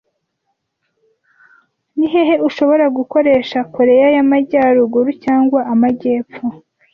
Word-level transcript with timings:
Ni 1.97 2.07
hehe 2.13 2.35
ushobora 2.47 2.85
gukoresha 2.97 3.57
Koreya 3.75 4.07
y'Amajyaruguru 4.15 5.09
cyangwa 5.23 5.59
Amajyepfo 5.73 6.45